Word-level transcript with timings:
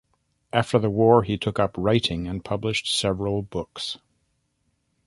After 0.51 0.79
the 0.79 0.89
war 0.89 1.21
he 1.21 1.37
took 1.37 1.59
up 1.59 1.75
writing, 1.77 2.27
and 2.27 2.43
published 2.43 2.91
several 2.91 3.43
books. 3.43 3.99